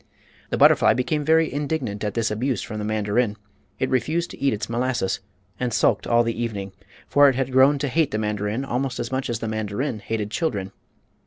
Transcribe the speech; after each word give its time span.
The 0.49 0.57
butterfly 0.57 0.95
became 0.95 1.23
very 1.23 1.53
indignant 1.53 2.03
at 2.03 2.15
this 2.15 2.31
abuse 2.31 2.63
from 2.63 2.79
the 2.79 2.83
mandarin. 2.83 3.37
It 3.77 3.87
refused 3.87 4.31
to 4.31 4.41
eat 4.41 4.51
its 4.51 4.67
molasses 4.67 5.19
and 5.59 5.71
sulked 5.71 6.07
all 6.07 6.23
the 6.23 6.41
evening, 6.41 6.71
for 7.07 7.29
it 7.29 7.35
had 7.35 7.51
grown 7.51 7.77
to 7.77 7.87
hate 7.87 8.09
the 8.09 8.17
mandarin 8.17 8.65
almost 8.65 8.99
as 8.99 9.11
much 9.11 9.29
as 9.29 9.37
the 9.37 9.47
mandarin 9.47 9.99
hated 9.99 10.31
children. 10.31 10.71